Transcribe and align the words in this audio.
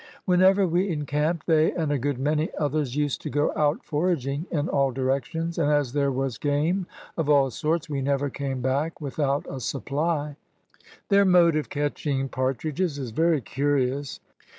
"Whenever 0.25 0.65
we 0.65 0.89
encamped, 0.89 1.45
they 1.45 1.71
and 1.73 1.91
a 1.91 1.99
good 1.99 2.17
many 2.17 2.49
others 2.57 2.95
used 2.95 3.21
to 3.21 3.29
go 3.29 3.53
out 3.55 3.85
foraging 3.85 4.47
in 4.49 4.67
all 4.67 4.89
directions, 4.91 5.59
and 5.59 5.71
as 5.71 5.93
there 5.93 6.11
was 6.11 6.39
game 6.39 6.87
of 7.17 7.29
all 7.29 7.51
sorts 7.51 7.87
we 7.87 8.01
never 8.01 8.27
came 8.27 8.61
back 8.61 8.99
without 8.99 9.45
a 9.47 9.59
supply. 9.59 10.35
"Their 11.09 11.23
mode 11.23 11.55
of 11.55 11.69
catching 11.69 12.29
partridges 12.29 12.97
is 12.97 13.11
very 13.11 13.41
curious. 13.41 14.19